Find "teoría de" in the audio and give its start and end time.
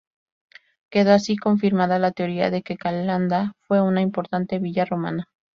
2.11-2.63